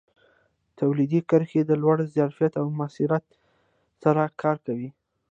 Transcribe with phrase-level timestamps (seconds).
[0.79, 3.25] تولیدي کرښې د لوړ ظرفیت او موثریت
[4.01, 4.89] سره کار کوي.